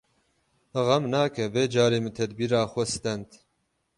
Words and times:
Xem 0.87 1.03
nake 1.13 1.43
vê 1.53 1.63
carê 1.73 1.99
min 2.01 2.13
tedbîra 2.19 2.61
xwe 2.71 2.83
stend. 2.93 3.27